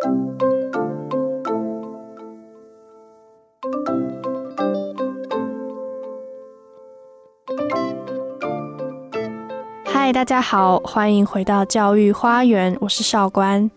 [0.00, 0.08] 嗨，
[10.10, 13.70] 大家好，欢迎回到教育花园，我是少官。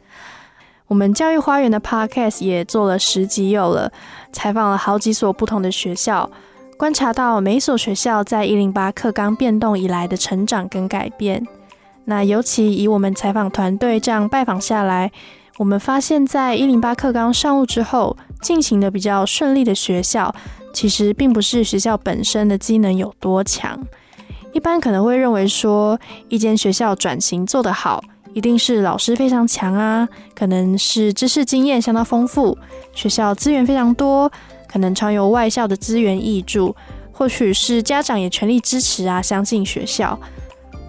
[0.88, 3.92] 我们教育花园的 Podcast 也做了十集有了，
[4.32, 6.30] 采访了好几所不同的学校，
[6.78, 11.46] 观察到每一所学校在一零八课纲变动以来的成长跟改变。
[12.06, 15.12] 那尤其以我们采访团队这样拜访下来，
[15.58, 20.34] 我们发现，在一零八课纲上路之后，进行的比较顺利的学校，
[20.74, 23.80] 其实并不是学校本身的机能有多强。
[24.52, 28.04] 一般可能会认为说，一间学校转型做得好，
[28.34, 32.58] 一定是老师非常强啊，可能是知识经验相当丰富，
[32.96, 34.32] 学校资源非常多，
[34.68, 36.76] 可能常有外校的资源挹注，
[37.12, 40.20] 或许是家长也全力支持啊，相信学校。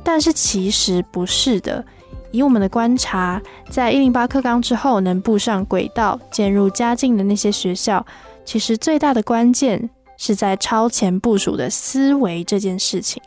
[0.03, 1.85] 但是其实不是的。
[2.35, 8.05] 以我们的观察，在一零八课纲之后能步上轨道、渐入佳境的那些学校，
[8.45, 13.23] 其实最大的关键是在超前部署的思维这件事情。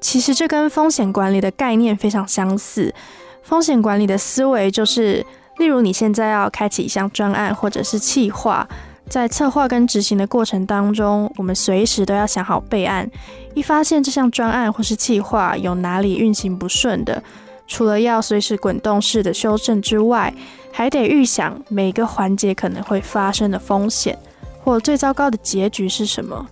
[0.00, 2.94] 其实这跟风险管理的概念非常相似。
[3.42, 5.22] 风险管理的思维就是，
[5.58, 8.66] 例如你现在要开启一项专案或者是企划。
[9.10, 13.08] 在策划跟执行的过程当中，我们随时都要想好备案。
[13.54, 17.22] 一发现这项专案或是计划有哪里运行不顺的，
[17.66, 20.32] 除了要随时滚动式的修正之外，
[20.72, 24.18] 还得预想每个环节可能会发生的风险，
[24.62, 26.46] 或最糟糕的结局是什么。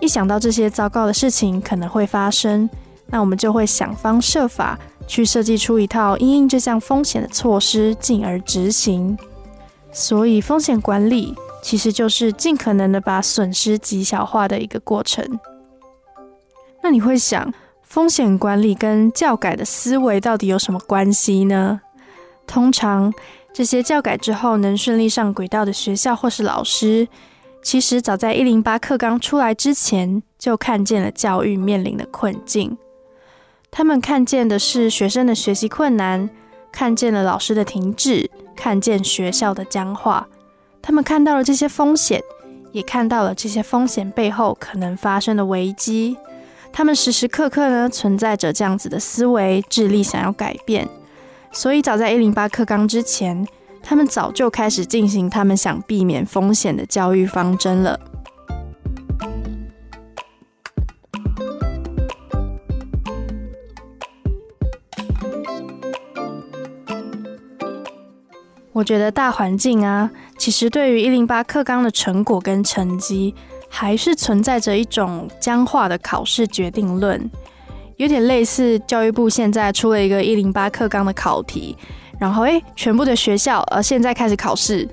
[0.00, 2.68] 一想到这些糟糕的事情可能会发生，
[3.06, 9.16] 那我们就会想方设法去设计出一套应应这项风险的措施，进而执行。
[9.92, 11.34] 所以风险管理。
[11.62, 15.40] 其实就是尽可能的把损失极小化的一个过程。
[16.80, 17.52] 那你会想，
[17.86, 21.80] 风险管理跟教改的思维到底有什么关系呢？
[22.46, 23.14] 通常
[23.54, 27.08] 这些教改之后能顺利上轨道的学校或是老师，
[27.62, 32.76] 其实早在一零八课纲出来之前，就看见了教育面临的困境。
[33.70, 36.28] 他们看见的是学生的学习困难，
[36.70, 40.28] 看见了老师的停滞，看见学校的僵化。
[40.82, 42.20] 他们看到了这些风险，
[42.72, 46.16] 也看到了这些风险背后可能发生的危机。
[46.76, 50.86] 他们时时刻刻呢存在着这样子的思维，智力想要改变。
[51.50, 53.48] 所以早在一零八课纲之前，
[53.82, 57.98] 他们早就开始进行他们想避免风险的教育方针了。
[68.72, 73.34] 我觉得大环境啊，其实对于一零八课纲的成果跟成绩，
[73.78, 77.30] 还是存在着一种僵化的考试决定论，
[77.98, 81.76] 有点类似教育部现在出了一个一零八课纲的考题，
[82.18, 84.88] 然后诶，全部的学校呃现在开始考试，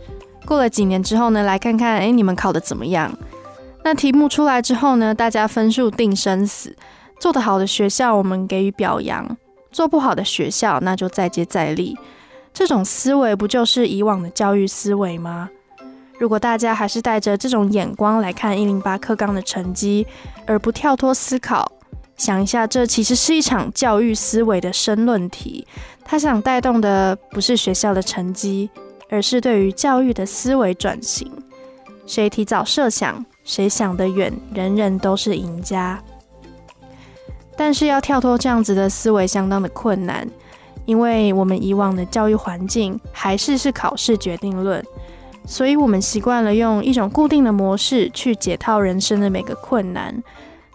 [0.45, 3.09] 过了几年之后呢，来看看诶，你们考的怎么样？
[3.85, 6.75] 那题目出来之后呢，大家分数定生死，
[7.21, 9.37] 做得好的学校我们给予表扬，
[9.71, 11.97] 做不好的学校那就再接再厉。
[12.53, 15.49] 这种思维不就是以往的教育思维吗？
[16.19, 20.05] 如果大家还是带着这种眼光来看一零八课纲的成绩，
[20.45, 21.69] 而不跳脱思考，
[22.15, 25.67] 想一下，这其实是一场教育思维的申论题。
[26.05, 28.69] 他想带动的不是学校的成绩，
[29.09, 31.29] 而是对于教育的思维转型。
[32.05, 36.01] 谁提早设想，谁想得远，人人都是赢家。
[37.55, 40.27] 但是要跳脱这样子的思维，相当的困难。
[40.85, 44.83] 因为我们以往的教育环境还是是考试决定论，
[45.45, 50.23] 所以我们习惯了用一种固定的模式去解套人生的每个困难，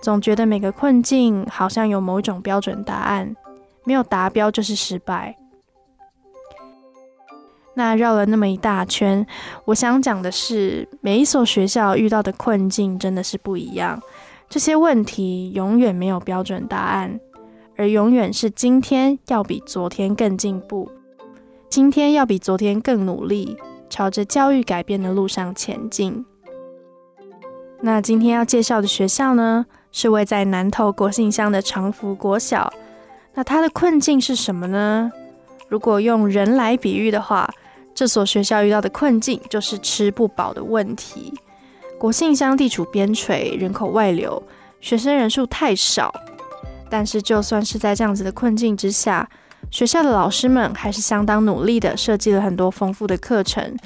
[0.02, 3.34] 总觉得每个困境好像有某种标准答案，
[3.84, 5.36] 没有达标就是失败。
[7.74, 9.24] 那绕了那么一大圈，
[9.64, 14.02] 我想讲的是，每一所学校遇到的困境真的是不一样，
[14.48, 17.18] 这些问题永远没有标准答案。
[17.76, 20.90] 而永远是今天要比昨天更进步，
[21.70, 23.56] 今天要比昨天更努力，
[23.88, 26.24] 朝着教育改变的路上前进。
[27.80, 32.72] 那今天要介绍的学校呢，是位在南投国信乡的长福国小。
[33.34, 35.12] 那它的困境是什么呢？
[35.68, 37.48] 如果用人来比喻的话，
[37.94, 41.32] 这所学校遇到的困境就是吃不饱的问题。
[41.98, 44.42] 国信乡地处边陲，人口外流，
[44.80, 46.12] 学生人数太少。
[46.90, 49.28] 但是，就算是在这样子的困境之下，
[49.70, 53.76] 学校的老师们还是相当努力的，设计了很多丰富的课程，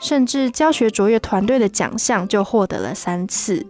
[0.00, 3.66] 甚至教学卓越团队的奖项就获得了三次。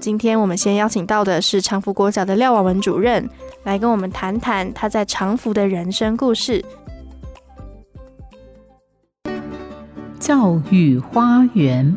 [0.00, 3.28] 今天我们先邀请到的是长福国小的廖婉文主任，
[3.64, 6.64] 来跟我们谈谈他在长福的人生故事。
[10.18, 11.96] 教育花园，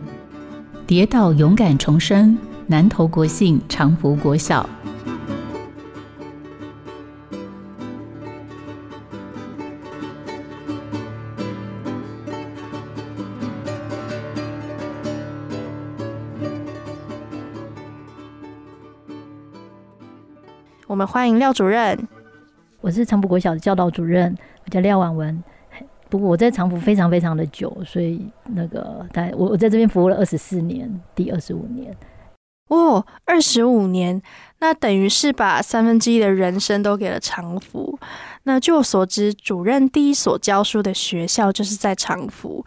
[0.86, 2.38] 跌倒勇敢重生。
[2.68, 4.68] 南投国信长福国小。
[21.06, 21.96] 们欢迎廖主任。
[22.82, 24.36] 我是长福国小的教导主任，
[24.66, 25.44] 我叫廖婉文。
[26.10, 31.96] 不过我在长福非常非常的久，所以那个在我我在这边服务了二十四年，第二十五年。
[32.70, 34.20] 哦，二十五年，
[34.60, 38.00] 那等于是把三分之一的人生都给了长福。
[38.44, 42.64] 那据我所知，主任第一所教书的学校就是在长福。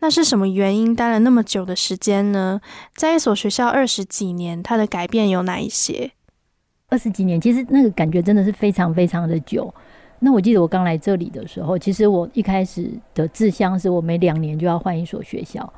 [0.00, 2.60] 那是什么原因待了那么久的时间呢？
[2.94, 6.12] 在一所学校二十几年，它的改变有哪一些？
[6.88, 9.72] 二十几年，其实那个感觉真的是非常非常的久。
[10.20, 15.72] 那我记得我刚来这里的时候，其实我一开始的志向是我每两年就要换一所学校，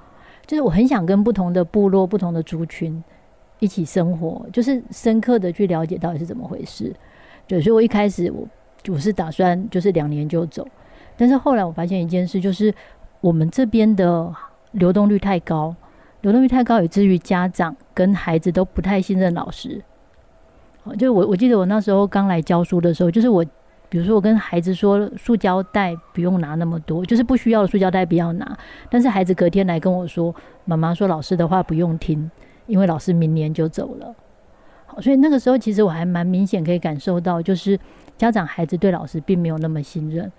[0.46, 3.02] 就是我很想跟不同的部落、不同的族群。
[3.58, 6.90] 一起生活，就是深刻的去了解到底是怎么回事。
[7.46, 8.48] 对，所以我一开始我
[8.88, 10.66] 我是打算就是两年就走，
[11.14, 12.74] 但是后来我发现一件事，就是
[13.20, 14.34] 我们这边的
[14.70, 15.76] 流动率太高，
[16.22, 19.82] 流动率太高，以至于家长跟孩子都不太信任老师。
[20.90, 23.44] 好，就我我记得我那时候刚来教书的时候，就是我
[23.88, 28.58] 比如说我跟孩子说塑胶袋不用拿那么多，就是不需要的塑胶袋不要拿，
[28.90, 30.34] 但是孩子隔天来跟我说，
[30.64, 32.28] 妈妈说老师的话不用听。
[32.66, 34.14] 因为老师明年就走了，
[34.86, 37.76] 好，所以那个时候其实我还蛮明显可以感受到，就是
[38.16, 40.30] 家长孩子对老师并没有那么信任。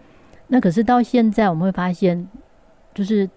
[0.47, 2.25] 那可是到现在我们会发现，
[2.93, 3.29] 就是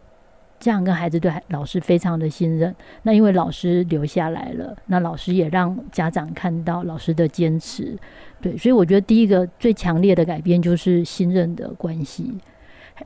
[0.61, 2.75] 家长跟孩子对老师非常的信任。
[3.03, 7.97] 那因为老师留下来了，那老师也让家长看到老师的坚持。
[8.41, 12.33] 对，所以我觉得第一个最强烈的改变就是信任的关系。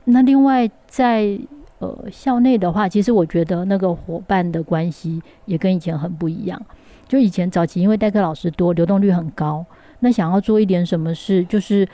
[0.05, 1.39] 那另外在
[1.79, 6.61] 呃，校内的话，其实我觉得那个伙伴的关系也跟以前很不一样。
[7.07, 9.65] 就以前早期，因为代课老师多，流动率很高，
[10.01, 11.89] 那想要做一点什么事，就是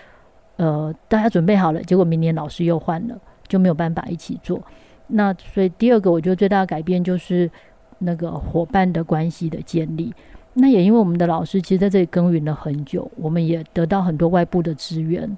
[0.56, 3.16] 呃，大家准备好了，结果明年老师又换了，
[3.46, 4.58] 就没有办法一起做。
[5.06, 7.50] 那所以第二个，我觉得最大的改变就是
[7.98, 10.12] 那个伙伴的关系的建立。
[10.54, 15.36] 那也因为我们的老师其实在这里耕耘了很久，我们也得到很多外部的资源。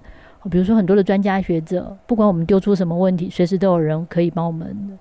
[0.50, 4.98] 比如说，很多的专家学者，不管我们丢出什么问题，随时都有人可以帮我们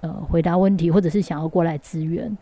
[0.00, 2.36] 呃回答问题，或者是想要过来支援。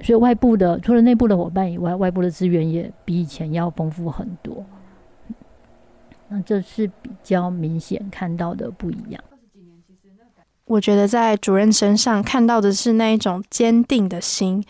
[0.00, 4.64] 所以外部的除了内部的伙伴以外，外部的资源也比以前要丰富很多。
[6.28, 9.22] 那这是比较明显看到的不一样。
[10.70, 14.64] 我觉得在主任身上看到的是那一种坚定的心，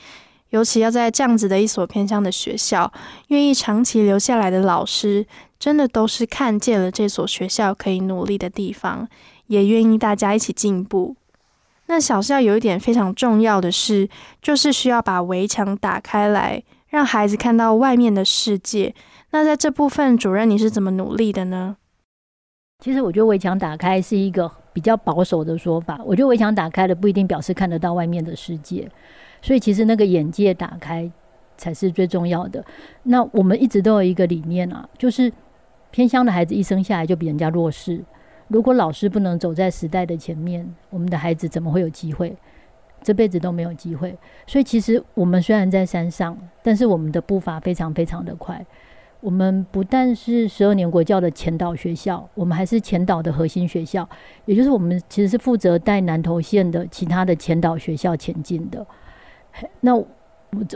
[0.49, 2.91] 尤其要在这样子的一所偏乡的学校，
[3.29, 5.27] 愿意长期留下来的老师。
[5.59, 9.07] 真的都是看见了这所学校可以努力的地方，
[9.49, 11.17] 也愿意大家一起进步。
[11.85, 14.09] 那小校有一点非常重要的是，
[14.41, 18.95] 就是需要把围墙打开来，让孩子看到外面的世界。
[19.33, 21.77] 那在这部分，主任你是怎么努力的呢？
[22.83, 26.01] 其实我觉得围墙打开是一个比较保守的说法。
[26.05, 28.89] 我觉得围墙打开了不一定表示看得到外面的世界，
[29.43, 31.11] 所以其实那个眼界打开
[31.57, 32.65] 才是最重要的。
[33.05, 35.33] 那我们一直都有一个理念啊，就是。
[35.93, 38.01] 偏乡的孩子一生下来就比人家弱势。
[38.47, 42.37] 如果老师不能走在时代的前面，我们的孩子怎么会有机会？
[43.03, 44.17] 这辈子都没有机会。
[44.47, 48.65] 所以，其实我们虽然在山上，但是我们的步伐非常非常的快。
[49.21, 54.09] 我们不但是十二年国教的前导学校，我们还是前导的核心学校，
[54.47, 58.87] 也就是我们其实是负责带南投县的其他的前导学校前进的。
[59.81, 60.07] 那我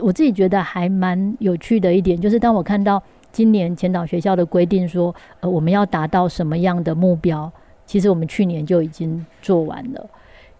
[0.01, 3.01] 我自己觉得还蛮有趣的一点，就是当我看到。
[3.31, 7.51] 今年前导学校的规定说，呃，我们要达到什么样的目标？
[7.85, 10.09] 其实我们去年就已经做完了。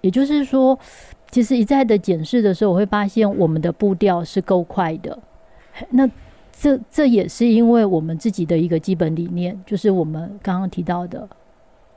[0.01, 0.77] 也就是说，
[1.31, 5.17] 其实一再的检视的时候，我会发现我们的步调是够快的。
[5.91, 6.05] 那
[6.57, 11.27] 这这也是因为我们自己的一个基本理念，就是我们刚刚提到的，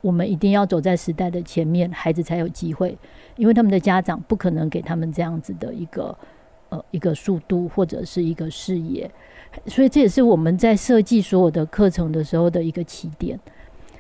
[0.01, 2.99] 我们一定要走在时代的前面，孩子才有机会。
[3.37, 6.17] 因为他们的家长不可能给他们这样子的一个
[6.71, 9.09] 呃一个速度或者是一个视野。
[9.67, 13.39] 所以这也是我们在设计所有的课程的时候的一个起点。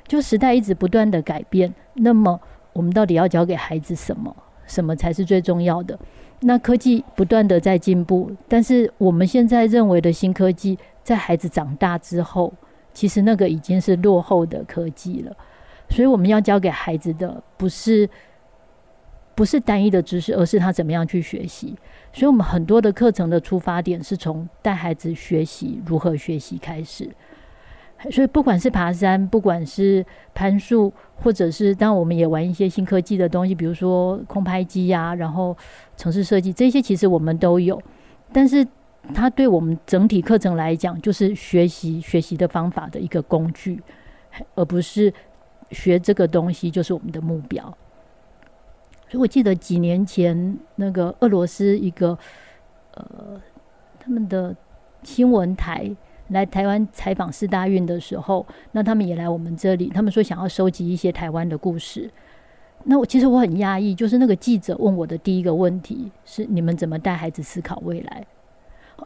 [0.08, 2.40] 就时代一直不断的改变，那么
[2.72, 4.34] 我们到底要教给孩子什么？
[4.66, 5.98] 什么才是最重要的？
[6.40, 12.52] 那科技不断的在进步，但是我们现在认为的新科技，在孩子长大之后，
[12.92, 15.36] 其实那个已经是落后的科技了。
[15.90, 18.08] 所以我们要教给孩子的，不是
[19.34, 21.76] 不是单一的知识，而是他怎么样去学习。
[22.12, 27.08] 所以，我们很多的课程的出发点是从带孩子学习如何学习开始。
[28.12, 35.56] 所以不管是爬山，不管是攀树，或者是当我们也玩一些新科技的东西，比如说空拍机呀，然后
[35.96, 37.76] 城市设计这些，其实我们都有。
[38.32, 38.64] 但是
[39.12, 43.82] 它对我们整体课程来讲，就是学习学习的方法的一个工具，
[44.54, 45.12] 而不是
[45.72, 47.64] 学这个东西就是我们的目标。
[49.08, 52.16] 所以我记得几年前那个俄罗斯一个
[52.94, 53.40] 呃
[53.98, 54.54] 他们的
[55.02, 55.90] 新闻台。
[56.28, 59.88] 来台湾采访四大运的时候，那他们也来我们这里。
[59.88, 62.10] 他们说想要收集一些台湾的故事。
[62.84, 68.24] 那我其实我很压抑，就是那个记者问我的第一个问题是：你们怎么带孩子思考未来？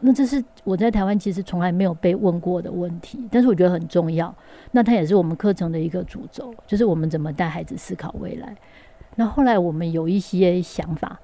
[0.01, 4.33] 那这是我在台湾其实从来没有被问过的问题，但是我觉得很重要。
[4.71, 8.55] 那它也是我们课程的一个主轴，就是我们怎么带孩子思考未来。
[9.15, 11.19] 那后来我们有一些想法，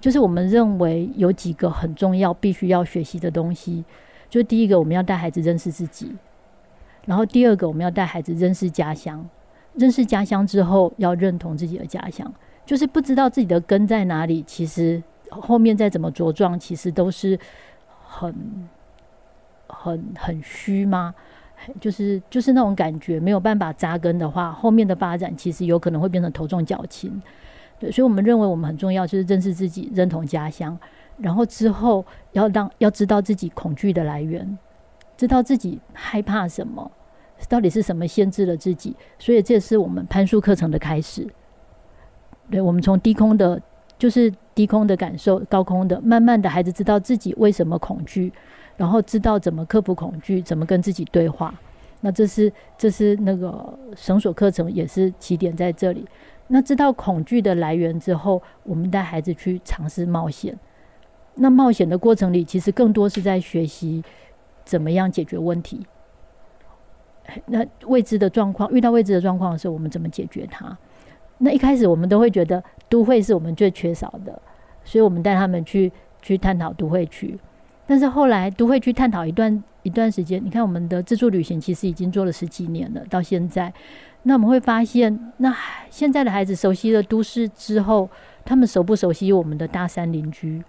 [0.00, 3.84] 就是我们认为有几个很重要、必须要学习的东西。
[4.28, 6.08] 就第一个，我们要带孩子认识自己；
[7.06, 9.26] 然后第二个，我们要带孩子认识家乡。
[9.74, 12.32] 认识家乡之后，要认同自己的家乡。
[12.66, 17.38] 就是不知道自己的根在哪里，其实后面再怎么茁壮，其实都是
[18.04, 18.34] 很、
[19.68, 21.14] 很、很虚吗？
[21.80, 27.22] 就是就是那种感觉，没有办法扎根的话，后面的发展其实有可能会变成头重脚轻。
[27.78, 30.78] 对，所以我们认为我们很重要，就是认识自己，认同家乡。
[31.18, 34.58] 然后之后要让要知道自己恐惧的来源，
[35.16, 36.90] 知道自己害怕什么，
[37.48, 38.94] 到底是什么限制了自己。
[39.18, 41.26] 所以这是我们攀树课程的开始。
[42.50, 43.60] 对，我们从低空的，
[43.98, 48.32] 就是低空的感受，高空的，慢慢的孩子知道自己为什么恐惧，
[48.76, 51.52] 然后知道怎么克服恐惧，怎么跟自己对话。
[52.00, 56.06] 那这是这是那个绳索课程也是起点在这里。
[56.46, 60.56] 那知道恐惧的来源之后，我们带孩子去尝试冒险。
[61.38, 64.02] 那冒险的过程里，其实更多是在学习
[64.64, 65.86] 怎么样解决问题。
[67.46, 70.76] 那未知的状况，遇到未知的状况的时候，我们怎么解决它？
[71.38, 74.40] 那一开始我们都会觉得都会是我们最缺少的，
[74.84, 75.92] 所以我们带他们去
[76.22, 77.38] 去探讨都会区。
[77.86, 83.72] 但是后来都会去探讨一段一段时间，你看我们的自助旅行其实已经做了十几年了，到现在，
[84.24, 85.54] 那我们会发现，那
[85.90, 88.08] 现在的孩子熟悉了都市之后，
[88.44, 90.62] 他们熟不熟悉我们的大山邻居？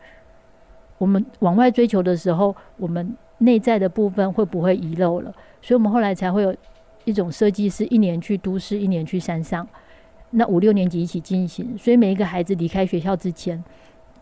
[0.99, 5.33] 我们往外追求的时候，我们内在的部分会不会遗漏了？
[5.61, 6.53] 所以，我们后来才会有
[7.05, 9.65] 一种设计，是一年去都市，一年去山上，
[10.31, 11.75] 那五六年级一起进行。
[11.77, 13.63] 所以，每一个孩子离开学校之前，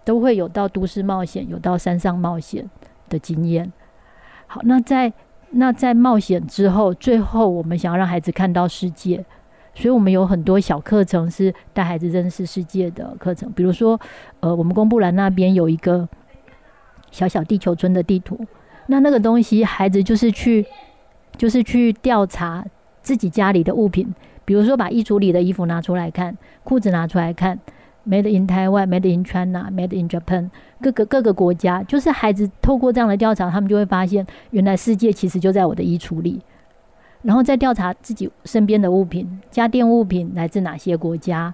[0.05, 2.69] 都会有到都市冒险，有到山上冒险
[3.09, 3.73] 的经验。
[4.45, 5.11] 好，那在
[5.49, 9.25] 那在冒险之后，最后我们想要让孩子看到世界，
[9.73, 13.51] 所以我们有很多小课程是带孩子认识世界的课程。
[13.53, 13.99] 比如说，
[14.41, 16.07] 呃，我们公布栏那边有一个。
[17.11, 18.39] 小小地球村的地图，
[18.87, 20.65] 那那个东西，孩子就是去，
[21.37, 22.65] 就是去调查
[23.01, 24.13] 自己家里的物品，
[24.45, 27.59] 比如说把衣橱里的衣服拿出来看，裤子拿出来看
[28.07, 30.49] ，Made in Taiwan，Made in China，Made in Japan，
[30.81, 36.41] 各个各个国家，就是孩子透过这样的调查，他们就会发现，原来世界其实就在我的衣橱里，
[37.23, 41.53] 然后再调查自己身边的物品，家电物品来自哪些国家。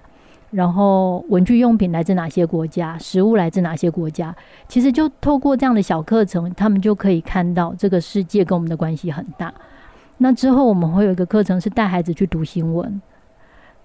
[0.54, 2.96] 然后文具用品来自哪些国家？
[2.98, 4.34] 食物来自哪些国家？
[4.68, 9.52] 其实就透过这样的小课程，他们就可以看到这个世界跟我们的关系很大。
[10.18, 13.02] 那之后我们会有一个课程是带孩子去读新闻，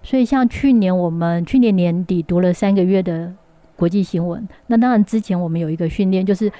[0.00, 3.32] 所以像去年我们去年年底读了三个月的
[3.74, 4.48] 国际新闻。
[4.68, 6.52] 那当然之前我们有一个训练，就是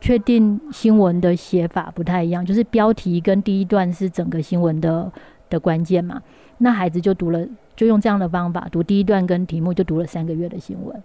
[0.00, 5.12] 确定新闻的写法不太一样，就是标题跟第一段是整个新闻的
[5.50, 6.22] 的关键嘛。
[6.58, 7.46] 那孩子就读了。
[7.76, 11.00] 就用这样的方法读第一段跟题目，就读了三个月的新闻。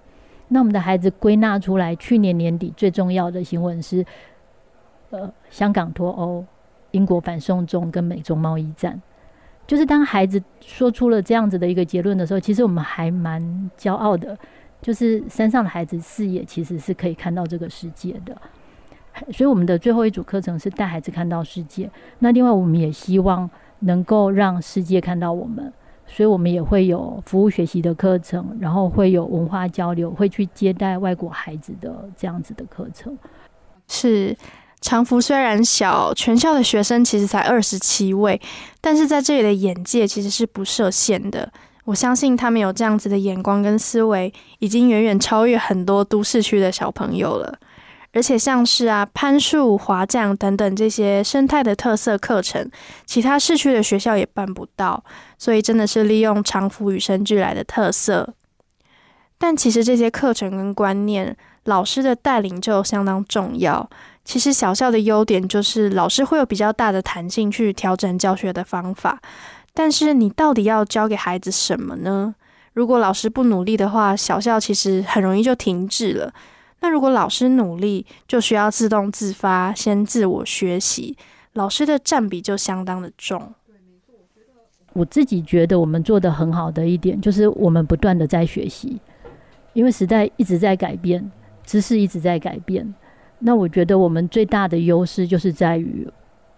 [0.48, 4.04] 那我们的孩子归纳出来，去年年底最重要的新闻是，
[5.12, 6.44] 呃，香港脱欧、
[6.90, 9.00] 英国反送中跟美中贸易战。
[9.68, 14.36] 就是当孩子说出了这样子的一个结论的时候，其实我们还蛮骄傲的。
[14.82, 18.36] 就是山上的孩子视野其实是可以看到这个世界的。
[19.32, 21.88] 所以我们的最后一组课程是带孩子看到世界。
[22.18, 23.48] 那另外我们也希望
[23.84, 25.72] 能够让世界看到我们。
[26.06, 33.18] 所以我们也会有服务学习的课程，然后会有文化交流，会去接待外国孩子的这样子的课程。
[33.88, 34.36] 是
[34.82, 38.40] 长福虽然小，全校的学生其实才二十七位，
[38.82, 41.50] 但是在这里的眼界其实是不设限的。
[41.86, 47.58] 我相信他们有这样子的眼光跟思维，已经远远超越很多都市区的小朋友了。
[48.14, 52.70] 而且像是啊攀树、滑降等等这些生态的特色课程，
[53.06, 55.04] 其他市区的学校也办不到，
[55.38, 58.34] 所以真的是利用长福与生俱来的特色。
[59.38, 63.90] 但其实这些课程跟观念，老师的带领就相当重要。
[64.24, 69.20] 其实小校的优点就是老师会有比较大的弹性去调整教学的方法，
[69.74, 72.36] 但是你到底要教给孩子什么呢？
[72.74, 76.34] 如果老师不努力的话，小校其实很容易就停滞了。
[76.84, 81.18] 那如果老师努力，就需要自动自发，先自我学习，
[81.54, 83.54] 老师的占比就相当的重。
[84.92, 89.00] 我自己觉得我们做的很好的一点，就是我们不断的在学习，
[89.72, 91.32] 因为时代一直在改变，
[91.64, 92.94] 知识一直在改变。
[93.40, 96.06] 那我觉得我们最大的优势就是在于，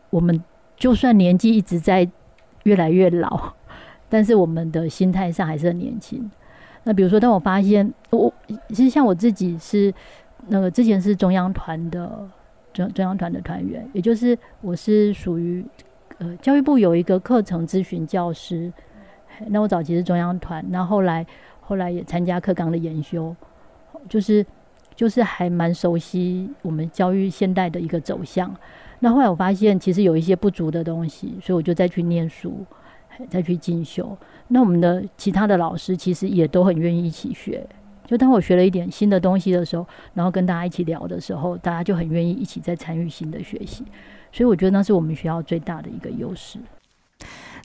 [0.10, 0.44] 我们
[0.76, 2.10] 就算年纪一直在
[2.64, 3.54] 越来越老，
[4.10, 6.32] 但是我们的心态上还是很年轻。
[6.86, 8.34] 那比如说，当我发现我
[8.70, 9.94] 其实像我自己是
[10.48, 12.26] 那个之前是中央团的
[12.72, 15.66] 中中央团的团员，也就是我是属于
[16.20, 18.72] 呃教育部有一个课程咨询教师。
[19.48, 21.28] 那我早期是中央团，那后来
[21.60, 23.36] 后来也参加课纲的研修，
[24.08, 24.46] 就是。
[24.96, 28.56] 就是还蛮熟悉我们教育现代的一个走向。
[29.00, 32.66] 那后来我发现，其实有一些不足的东西，所以我就再去念书，
[33.30, 34.18] 再去进修。
[34.48, 37.66] 那我们的其他的老师其实也都很愿意一起学。
[38.06, 43.84] 就当我学了一点新的东西的时候，然后跟大家一起聊的时候，大家就很愿意一起再参与新的学习。
[44.32, 46.60] 所以我觉得那是我们学校最大的一个优势。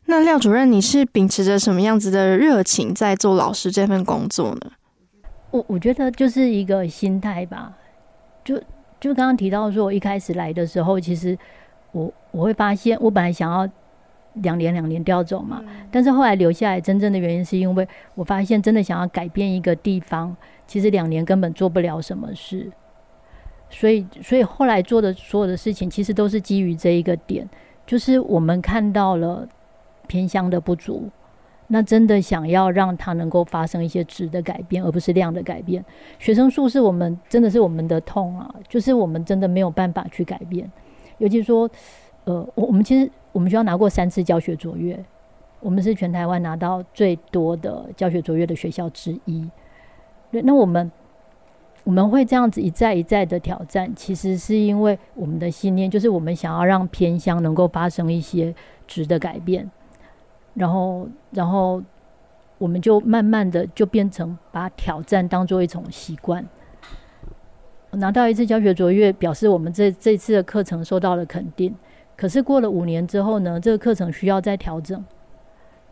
[0.07, 4.73] 那廖主任，你是秉持着什么样子的热情在做老师这份工作呢？
[5.50, 7.75] 我我觉得就是一个心态吧，
[8.42, 8.57] 就
[8.99, 11.37] 就刚刚提到说，我一开始来的时候，其实
[11.92, 13.69] 我我会发现，我本来想要
[14.35, 22.71] 两年两年调走嘛，但是后来留下来，真正的原因是因为我发现，真的想要改变一个地方，其实两年根本做不了什么事，
[23.69, 27.49] 所以所以后来做的所有的事情，其实都是基于这一个点，
[27.87, 29.49] 就是我们看到了
[30.07, 31.11] 偏乡的不足。
[31.73, 35.85] 那真的想要让它能够发生一些质的改变，而不是量的改变。
[36.19, 40.69] 学生数是我们真的是我们的痛啊，就是我们真的没有办法去改变。
[41.19, 41.71] 尤其说，
[42.25, 45.05] 呃，我我们其实我们学校拿过三次教学卓越，
[45.61, 49.49] 我们是全台湾拿到最多的教学卓越的学校之一。
[50.33, 50.91] 对，那我们
[51.85, 58.55] 我们会这样子一再一再的挑战，其实是因为我们的信念，就是我们想要让偏乡能够发生一些
[58.87, 59.71] 质的改变。
[60.55, 61.83] 然后，然后
[62.59, 66.45] 我们就慢慢的就变成把挑战当做一种习惯。
[67.93, 71.75] 拿到一次教学卓越，表示我们这这次的课程受到了肯定。
[72.20, 75.02] 可是过了五年之后呢，这个课程需要再调整。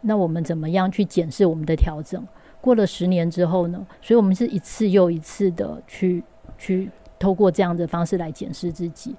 [0.03, 2.23] 那我们怎么样去检视我们的调整？
[2.61, 3.87] 过了十年之后呢？
[4.03, 6.23] 所以我们是一次又一次的去
[6.59, 9.17] 去透过这样的方式来检视自己。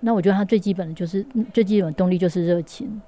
[0.00, 3.00] 那我觉得他最基本的就是最基本的动力就是热情。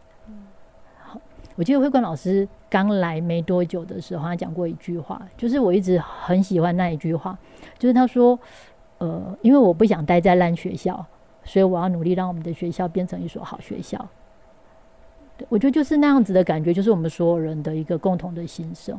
[1.56, 7.38] 我记得慧冠老师刚来没多久的时候，他讲过一句话，就是我一直很喜欢那一句话，
[7.78, 8.38] 就是他说
[8.96, 11.04] ：“呃，因为我不想待在烂学校，
[11.44, 14.08] 所以我要努力让我们的学校变成一所好学校。”
[15.48, 18.98] 我觉得就是那样子的感觉，就是我们所有人的一个共同的心声。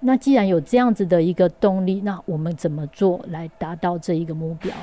[0.00, 4.74] 那既然有这样子的一个动力，那我们怎么做来达到这一个目标？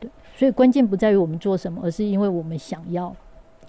[0.00, 3.14] 对，所以关键不在于我们做什么，而是因为我们想要，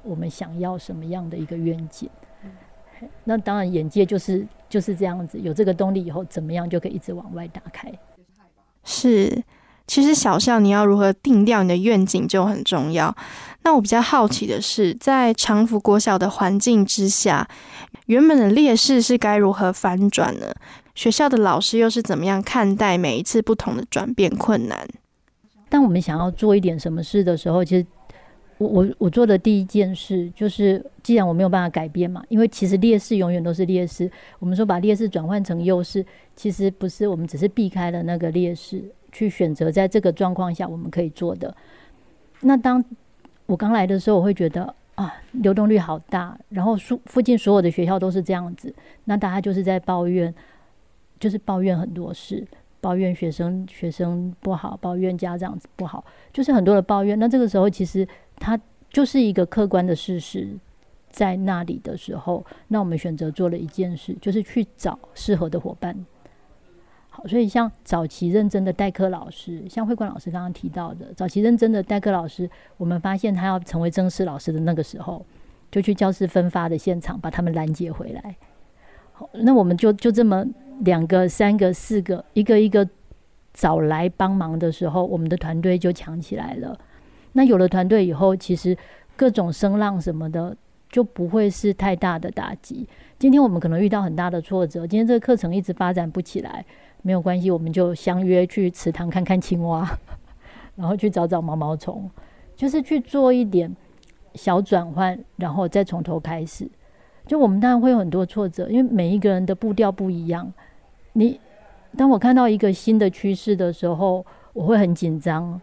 [0.03, 2.09] 我们想要什么样的一个愿景。
[3.23, 5.39] 那当然，眼界就是就是这样子。
[5.39, 7.91] 有这个动力以后，怎么样就可以一直往外打开。
[8.83, 9.43] 是，
[9.91, 13.13] 其实小校你要如何定调你的愿景就很重要。
[13.63, 17.45] 那我比较好奇的是，在长福国小的环境之下，
[18.05, 20.53] 原本的劣势是该如何翻转呢？
[20.95, 24.87] 学校的老师又是怎么样看待每一次不同的转变困难？
[25.67, 27.85] 当我们想要做一点什么事的时候，其实。
[28.57, 34.09] 我我我做的第一件事就是，既然我没有办法改变嘛，因为其实劣势永远都是劣势。
[34.37, 41.55] 我们说把劣势转换成优势，其实不是，我们只是避开了那个劣势，去选择在这个状况下我们可以做的。
[42.41, 42.83] 那当
[43.45, 48.73] 我刚来的时候，我会觉得啊，流动率好大，然后附附近所有的学校都是这样子，
[49.05, 50.33] 那大家就是在抱怨，
[51.19, 52.47] 就是抱怨很多事，
[52.79, 57.17] 抱怨学生学生不好，抱怨家长不好，就是很多的抱怨。
[57.19, 58.07] 那这个时候其实。
[58.43, 60.49] 它就是一个客观的事实，
[61.11, 65.95] 在那里的时候，那我们选择做了一件事，就是去找适合的伙伴。
[67.13, 75.25] 好，所以像早期认真的代课老师，像慧冠老师刚刚提到的，早期认真的代课老师，我们发现他要成为正式老师的那个时候，
[75.69, 78.37] 就去教室分发的现场把他们拦截回来。
[79.11, 80.45] 好，那我们就就这么
[80.85, 82.87] 两个、三个、四个，一个一个
[83.53, 86.79] 找来帮忙的时候，我们的团队就强起来了。
[87.33, 88.77] 那有了团队以后，其实
[89.17, 90.55] 各种声浪什么的
[90.89, 92.87] 就不会是太大的打击。
[93.19, 96.65] 今天我们可能遇到很大的挫折，今天这个课程一直发展不起来，
[97.01, 99.97] 没有关系，我们就相约去池塘看看青蛙，
[100.75, 102.09] 然后去找找毛毛虫，
[102.55, 103.75] 就是去做一点
[104.35, 106.69] 小转换，然后再从头开始。
[107.25, 110.51] 就我们当然会有很多挫折，因为每一个人的步调不一样。
[111.13, 111.39] 你
[111.97, 115.61] 当我看到一个新的趋势的时候，我会很紧张，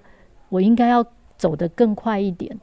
[0.48, 1.04] 我应该要
[1.36, 2.58] 走得更快一点。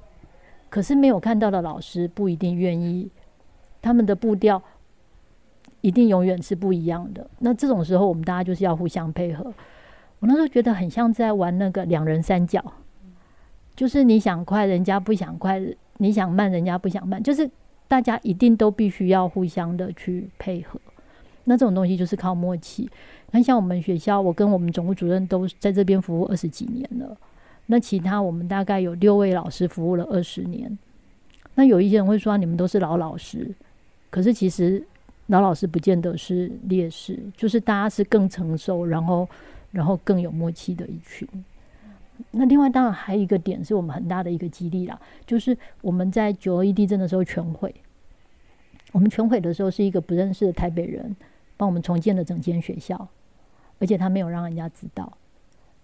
[0.69, 3.09] 可是没有看到的老师不一定愿意，
[3.81, 4.61] 他们的步调
[5.85, 7.29] 一定永远是不一样的。
[7.39, 9.53] 那这种时候，我们大家就是要互相配合。
[10.17, 12.73] 我那时候觉得很像在玩那个两人三角，
[13.75, 15.59] 就是你想快，人家不想快；
[15.97, 17.21] 你想慢，人家不想慢。
[17.21, 17.47] 就是
[17.87, 20.79] 大家一定都必须要互相的去配合。
[21.43, 22.89] 那这种东西就是靠默契。
[23.29, 27.15] 那像我们学校，我跟我们总务主任都在这边服务二十几年了。
[27.67, 30.75] 那其他我们大概有六位老师服务了二十年。
[31.53, 33.53] 那有一些人会说你们都是老老师，
[34.09, 34.83] 可是其实
[35.27, 39.27] 老老师不见得是劣势，就是大家是更成熟，然后
[39.71, 41.27] 然后更有默契的一群。
[42.31, 47.73] 那另外当然还有一个点是我们很大的一个激励啦，就是我们在九二一地震的时候全毁。
[48.91, 51.15] 我们全毁的时候是一个不认识的台北人
[51.57, 53.07] 帮我们重建了整间学校，
[53.79, 55.17] 而且他没有让人家知道，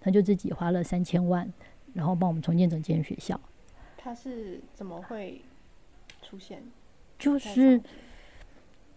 [0.00, 1.52] 他就自己花了三千万。
[1.94, 3.38] 然后帮我们重建整间学校。
[3.98, 5.42] 他是怎么会
[6.22, 6.62] 出现？
[7.18, 7.78] 就是，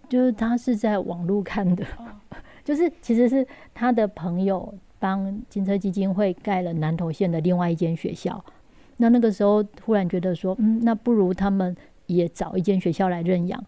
[0.09, 1.85] 就是他是在网络看的，
[2.63, 8.43] 就是其实是他的朋友帮金车基金会盖了南投县的另外一间学校。
[8.97, 13.61] 那那个时候突然觉得说，嗯，那不如他们也找一间学校来认养，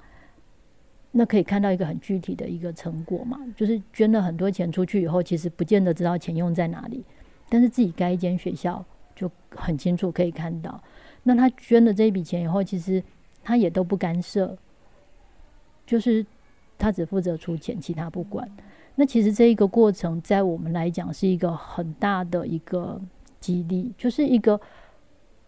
[1.11, 3.37] 那可以看到一个很具体的一个成果嘛。
[3.55, 7.03] 就是捐了很多钱出去以后，其实不见得知道钱用在哪里，
[7.49, 8.85] 但是自己盖一间学校。
[9.15, 10.79] 就很清楚可以看到，
[11.23, 13.03] 那他捐了这一笔钱以后，其实
[13.43, 14.55] 他也都不干涉，
[15.87, 16.23] 就是
[16.77, 18.47] 他只负责出钱，其他不管。
[18.93, 23.01] 那其实这一个过程，在我们来讲是一个很大的一个
[23.39, 24.59] 激励，就是一个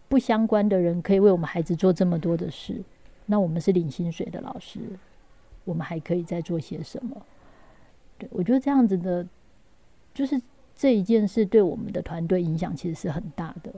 [0.07, 2.81] 不相关的人可以为我们孩子做这么多的事。
[3.27, 4.79] 那我们是领薪水的老师，
[5.65, 7.21] 我们还可以再做些什么？
[8.17, 9.27] 对我觉得这样子的，
[10.13, 10.41] 就是。
[10.81, 13.69] 这一件事对我们的团队影响其实是很大的。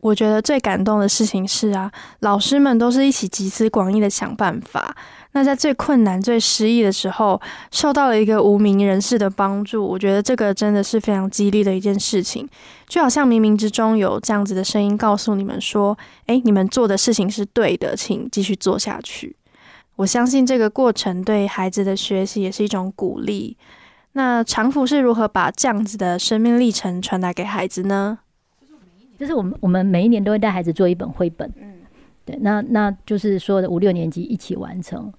[0.00, 4.94] 我觉得最感动的事情是啊，老师们都是一起集思广益的想办法。
[5.32, 12.48] 那在最困难、最失意的时候，受到了一个无名人士的帮助，我觉得这个真的是非常激励的一件事情。
[12.88, 19.36] 就好像冥冥之中有这样子的声音告诉你们说：“诶，你们做的事情是对的，请继续做下去。”
[19.96, 23.56] 我相信这个过程对孩子的学习也是一种鼓励。
[24.12, 28.18] 那常福是如何把这样子的生命历程传达给孩子呢？
[29.18, 31.74] 就是我们我们每一年都会带孩子做一本绘本，嗯，
[32.24, 35.12] 对，那那就是说的五六年级一起完成。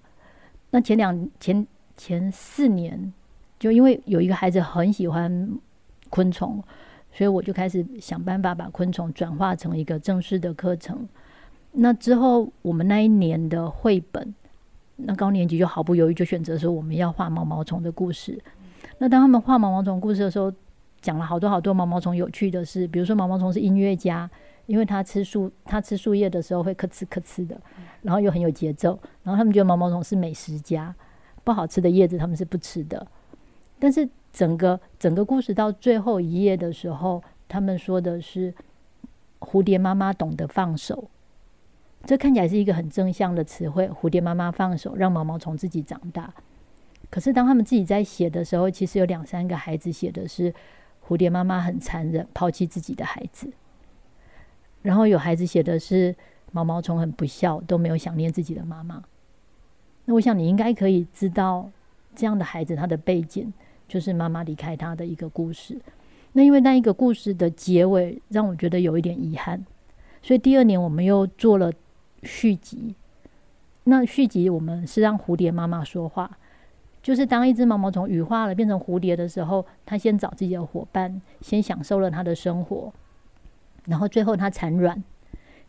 [0.71, 1.65] 那前两前
[1.97, 3.11] 前四年，
[3.59, 5.49] 就因为有一个孩子很喜欢
[6.09, 6.63] 昆虫，
[7.11, 11.07] 所以我就开始想办法把昆虫转化成一个正式的课程。
[11.71, 14.33] 那之后，我们那一年的绘本，
[14.95, 18.41] 那高年级就毫不犹豫就选择说我们要画毛毛虫的故事。
[18.97, 20.51] 那当他们画毛毛虫故事的时候，
[21.01, 24.29] 讲了好多好多毛毛虫有趣的事，比如说毛毛虫是音乐家，
[24.65, 27.59] 因为他吃树，他吃树叶的时候会吭哧吭哧的，
[28.01, 28.99] 然后又很有节奏。
[29.23, 30.93] 然后他们觉得毛毛虫是美食家，
[31.43, 33.07] 不好吃的叶子他们是不吃的。
[33.79, 38.53] 但是整个整个故事到最后一页的时候，他们说的是
[39.39, 41.09] 蝴蝶妈妈懂得放手，
[42.05, 43.87] 这看起来是一个很正向的词汇。
[43.87, 46.33] 蝴蝶妈妈放手，让毛毛虫自己长大。
[47.09, 50.53] 可是当他们自己在写的时候，其实有两三个孩子写的是
[51.07, 53.51] 蝴蝶妈妈很残忍，抛弃自己的孩子。
[54.81, 56.15] 然后有孩子写的是
[56.51, 59.03] 毛毛虫很不孝，都没有想念自己的妈妈。
[60.05, 61.69] 那我想你应该可以知道，
[62.15, 63.53] 这样的孩子他的背景
[63.87, 65.79] 就是妈妈离开他的一个故事。
[66.33, 69.65] 那因为那一个故事的结尾让我觉得有一点遗憾，
[70.21, 71.71] 所以第二年我们又做了
[72.23, 72.95] 续集。
[73.85, 76.37] 那续集我们是让蝴蝶妈妈说话。
[77.01, 82.93] 就是当一只毛毛虫羽化了变成蝴蝶的时候，它先找自己的伙伴，先享受了它的生活，
[83.85, 85.01] 然后最后它产卵。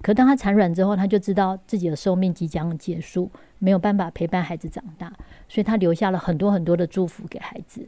[0.03, 5.13] 可当他产卵之后，他就知道自己的寿命即将结束，没有办法陪伴孩子长大，
[5.49, 7.87] 所以他留下了很多很多的祝福给孩子。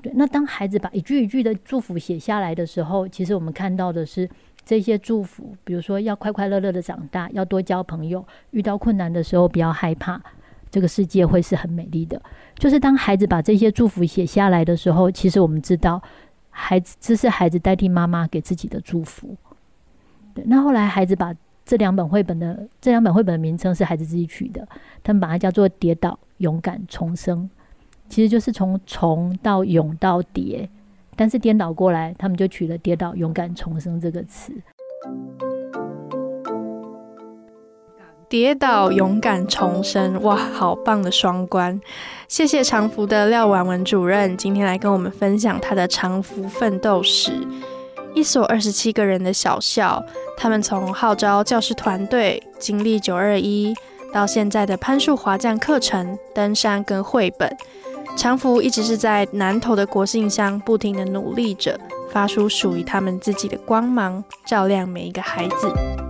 [0.00, 4.30] 对，那当孩子把一句一句的祝福写下来的时候，其实我们看到的是
[4.64, 10.22] 这些祝福，比如说要快快乐乐的长大，要多交朋友，遇到困难的时候不要害怕。
[10.70, 12.22] 这个世界会是很美丽的。
[12.56, 16.00] 就是当孩子把这些祝福写下来的时候，其实我们知道，
[16.50, 19.36] 孩子这是孩子代替妈妈给自己的祝福。
[20.46, 24.66] 那后来孩子把这两本绘本的这两本绘本的名称是孩子自己取的，
[25.02, 27.48] 他们把它叫做“跌倒勇敢重生”，
[28.08, 30.68] 其实就是从“重”到“勇”到“跌”，
[31.14, 34.52] 但是颠倒过来，他们就取了“跌倒勇敢重生”这个词。
[38.30, 41.80] 跌倒勇敢重生，哇，好棒的双关！
[42.28, 47.32] 谢谢长福的廖婉文主任今天来跟我们分享他的长福奋斗史。
[48.14, 50.04] 一所二十七个人的小校，
[50.40, 53.74] 他们从号召教师团队，经历九二一，
[54.12, 57.54] 到现在的攀树滑降课程、登山跟绘本，
[58.16, 61.76] 长福一直是在南投的国信乡不停的努力着，
[62.12, 66.07] 发出属于他们自己的光芒，照亮每一个孩子。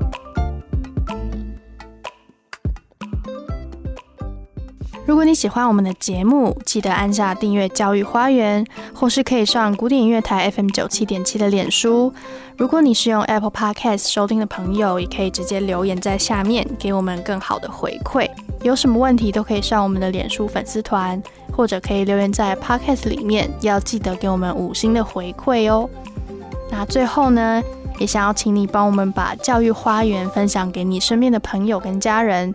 [5.09, 12.13] 如果你喜欢我们的节目，记得按下订阅“教育花园”，或是可以上古典音乐台 FM 九七点七的脸书。
[12.59, 18.29] 如果你是用 Apple Podcast 收听的朋友，也可以直接留言在下面，给我们更好的回馈。
[18.61, 21.23] 有什么问题都可以上我们的脸书粉丝团，
[21.57, 25.89] 或者可以留言在 Podcast 里面，要记得给我们五星的回馈哦。
[26.71, 27.63] 那最后呢，
[27.99, 32.55] 也想要请你帮我们把教育花园分享给你身边的朋友跟家人。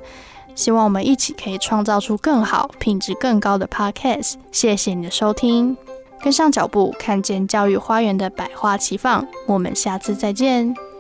[0.55, 4.35] 希望我们一起可以创造出更好、品质更高的 Podcast。
[4.51, 5.75] 谢谢你的收听，
[6.21, 9.25] 跟上脚步，看见教育花园的百花齐放。
[9.47, 10.92] 我们下次再见。